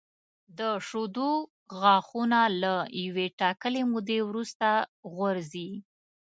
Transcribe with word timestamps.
د 0.57 0.59
شېدو 0.87 1.31
غاښونه 1.79 2.39
له 2.61 2.73
یوې 3.05 3.27
ټاکلې 3.39 3.81
مودې 3.91 4.19
وروسته 4.29 4.67
غورځي. 5.13 5.71